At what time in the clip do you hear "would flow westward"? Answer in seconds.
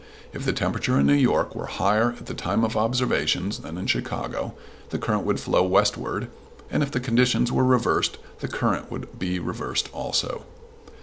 5.27-6.27